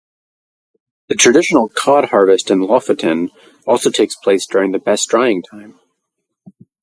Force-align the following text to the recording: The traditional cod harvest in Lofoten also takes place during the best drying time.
The 1.09 1.15
traditional 1.15 1.69
cod 1.69 2.05
harvest 2.05 2.49
in 2.49 2.61
Lofoten 2.61 3.29
also 3.67 3.91
takes 3.91 4.15
place 4.15 4.47
during 4.47 4.71
the 4.71 4.79
best 4.79 5.07
drying 5.09 5.43
time. 5.43 5.79